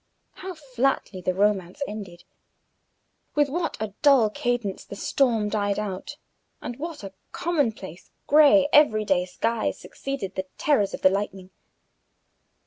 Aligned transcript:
How 0.33 0.55
flatly 0.55 1.21
the 1.21 1.35
romance 1.35 1.83
ended! 1.87 2.23
With 3.35 3.49
what 3.49 3.77
a 3.79 3.93
dull 4.01 4.31
cadence 4.31 4.83
the 4.83 4.95
storm 4.95 5.47
died 5.47 5.77
out, 5.77 6.17
and 6.59 6.75
what 6.77 7.03
a 7.03 7.13
commonplace, 7.31 8.09
gray, 8.25 8.67
every 8.73 9.05
day 9.05 9.25
sky 9.27 9.69
succeeded 9.69 10.33
the 10.33 10.47
terrors 10.57 10.95
of 10.95 11.03
the 11.03 11.11
lightning! 11.11 11.51